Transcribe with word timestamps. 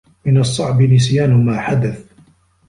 من 0.25 0.37
الصّعب 0.37 0.81
نسيان 0.81 1.45
ما 1.45 1.59
حدث. 1.61 2.03